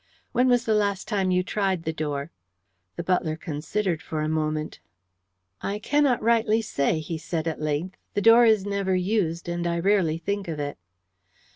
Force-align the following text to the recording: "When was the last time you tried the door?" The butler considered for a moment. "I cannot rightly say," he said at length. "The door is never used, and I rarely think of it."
"When 0.31 0.47
was 0.47 0.65
the 0.65 0.73
last 0.73 1.07
time 1.07 1.29
you 1.29 1.43
tried 1.43 1.83
the 1.83 1.93
door?" 1.93 2.31
The 2.95 3.03
butler 3.03 3.35
considered 3.35 4.01
for 4.01 4.21
a 4.23 4.27
moment. 4.27 4.79
"I 5.61 5.77
cannot 5.77 6.23
rightly 6.23 6.59
say," 6.63 6.97
he 6.97 7.19
said 7.19 7.47
at 7.47 7.61
length. 7.61 7.97
"The 8.15 8.21
door 8.23 8.43
is 8.43 8.65
never 8.65 8.95
used, 8.95 9.47
and 9.47 9.67
I 9.67 9.77
rarely 9.79 10.17
think 10.17 10.47
of 10.47 10.59
it." 10.59 10.79